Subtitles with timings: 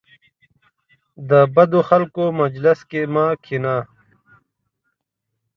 [1.29, 3.77] د بدو خلکو مجلس کې مه کینه.